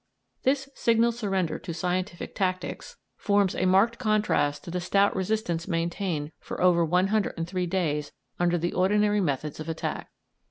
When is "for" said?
6.39-6.59